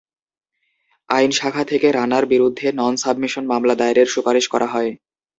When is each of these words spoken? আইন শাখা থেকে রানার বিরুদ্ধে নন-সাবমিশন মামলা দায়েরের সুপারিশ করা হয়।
আইন 1.09 1.31
শাখা 1.31 1.63
থেকে 1.63 1.87
রানার 1.91 2.25
বিরুদ্ধে 2.25 2.67
নন-সাবমিশন 2.79 3.43
মামলা 3.47 3.75
দায়েরের 3.75 4.07
সুপারিশ 4.07 4.45
করা 4.53 4.67
হয়। 4.67 4.91